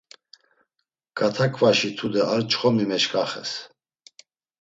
[1.17, 3.51] K̆at̆a kvaşi tude ar çxombi meşǩaxes.